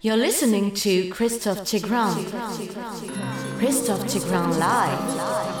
[0.00, 2.14] You're listening to Christophe Tigran.
[3.58, 5.57] Christophe Tigran Live.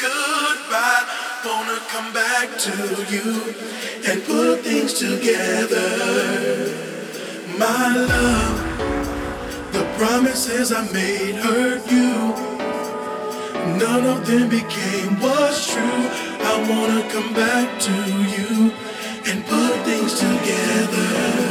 [0.00, 1.04] goodbye.
[1.44, 2.72] Wanna come back to
[3.12, 3.54] you
[4.06, 5.88] and put things together.
[7.58, 12.34] My love, the promises I made hurt you.
[13.78, 16.04] None of them became what's true.
[16.50, 17.94] I wanna come back to
[18.34, 18.72] you
[19.26, 21.47] and put things together.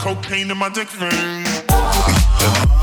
[0.00, 1.49] Cocaine in my dick vein.
[2.42, 2.79] Uh,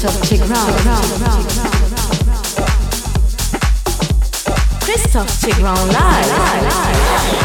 [0.00, 0.72] to Christophe Tigran.
[4.80, 7.39] Christophe Tigran live.